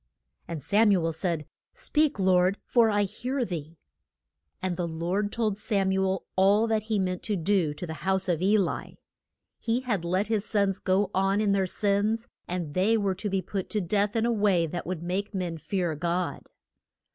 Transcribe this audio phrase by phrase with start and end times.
[0.47, 3.77] And Sam u el said, Speak, Lord, for I hear thee.
[4.59, 7.93] And the Lord told Sam u el all that he meant to do to the
[8.01, 8.97] house of E li.
[9.59, 13.43] He had let his sons go on in their sins, and they were to be
[13.43, 16.49] put to death in a way that would make men fear God.